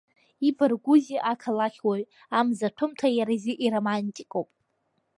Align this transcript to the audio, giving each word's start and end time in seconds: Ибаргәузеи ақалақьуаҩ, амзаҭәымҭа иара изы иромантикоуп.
Ибаргәузеи 0.47 1.19
ақалақьуаҩ, 1.31 2.03
амзаҭәымҭа 2.37 3.07
иара 3.17 3.33
изы 3.37 3.53
иромантикоуп. 3.65 4.49